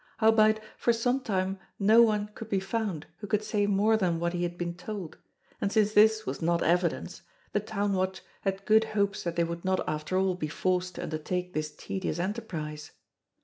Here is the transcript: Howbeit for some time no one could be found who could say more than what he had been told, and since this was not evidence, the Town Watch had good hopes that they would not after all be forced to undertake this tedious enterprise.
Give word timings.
Howbeit 0.17 0.59
for 0.79 0.93
some 0.93 1.19
time 1.19 1.59
no 1.77 2.01
one 2.01 2.31
could 2.33 2.49
be 2.49 2.59
found 2.59 3.05
who 3.19 3.27
could 3.27 3.43
say 3.43 3.67
more 3.67 3.95
than 3.97 4.19
what 4.19 4.33
he 4.33 4.41
had 4.41 4.57
been 4.57 4.73
told, 4.73 5.15
and 5.61 5.71
since 5.71 5.93
this 5.93 6.25
was 6.25 6.41
not 6.41 6.63
evidence, 6.63 7.21
the 7.51 7.59
Town 7.59 7.93
Watch 7.93 8.23
had 8.41 8.65
good 8.65 8.83
hopes 8.97 9.21
that 9.21 9.35
they 9.35 9.43
would 9.43 9.63
not 9.63 9.87
after 9.87 10.17
all 10.17 10.33
be 10.33 10.47
forced 10.47 10.95
to 10.95 11.03
undertake 11.03 11.53
this 11.53 11.69
tedious 11.69 12.17
enterprise. 12.17 12.89